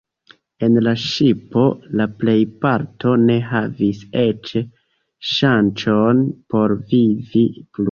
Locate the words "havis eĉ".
3.51-4.55